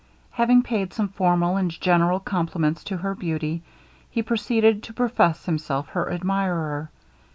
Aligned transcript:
Having 0.31 0.63
paid 0.63 0.93
some 0.93 1.09
formal 1.09 1.57
and 1.57 1.69
general 1.79 2.19
compliments 2.19 2.83
to 2.85 2.97
her 2.97 3.13
beauty, 3.13 3.61
he 4.09 4.23
proceeded 4.23 4.81
to 4.81 4.93
profess 4.93 5.45
himself 5.45 5.89
her 5.89 6.11
admirer. 6.11 6.89